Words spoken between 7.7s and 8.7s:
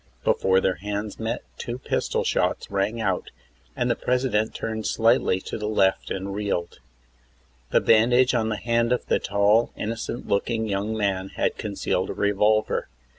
bandage on the